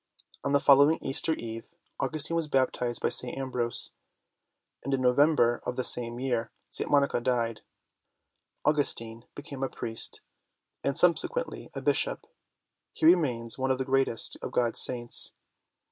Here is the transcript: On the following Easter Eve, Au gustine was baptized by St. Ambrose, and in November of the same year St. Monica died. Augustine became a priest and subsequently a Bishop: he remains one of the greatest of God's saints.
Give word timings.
On 0.43 0.51
the 0.51 0.59
following 0.59 0.97
Easter 0.99 1.33
Eve, 1.35 1.67
Au 1.99 2.07
gustine 2.07 2.33
was 2.35 2.47
baptized 2.47 3.03
by 3.03 3.09
St. 3.09 3.37
Ambrose, 3.37 3.91
and 4.83 4.91
in 4.95 5.01
November 5.01 5.61
of 5.63 5.75
the 5.75 5.83
same 5.83 6.19
year 6.19 6.49
St. 6.71 6.89
Monica 6.89 7.21
died. 7.21 7.61
Augustine 8.65 9.25
became 9.35 9.61
a 9.61 9.69
priest 9.69 10.21
and 10.83 10.97
subsequently 10.97 11.69
a 11.75 11.83
Bishop: 11.83 12.25
he 12.93 13.05
remains 13.05 13.59
one 13.59 13.69
of 13.69 13.77
the 13.77 13.85
greatest 13.85 14.37
of 14.41 14.51
God's 14.51 14.81
saints. 14.81 15.33